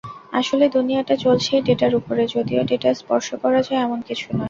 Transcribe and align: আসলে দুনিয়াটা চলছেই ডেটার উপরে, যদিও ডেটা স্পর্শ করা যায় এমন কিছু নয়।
আসলে 0.33 0.65
দুনিয়াটা 0.69 1.15
চলছেই 1.17 1.61
ডেটার 1.67 1.93
উপরে, 1.99 2.23
যদিও 2.35 2.61
ডেটা 2.69 2.89
স্পর্শ 2.93 3.27
করা 3.43 3.59
যায় 3.67 3.81
এমন 3.81 3.99
কিছু 4.07 4.25
নয়। 4.27 4.39